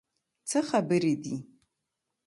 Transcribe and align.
څه 0.49 0.59
خبرې 0.69 1.13
دي؟ 1.23 1.35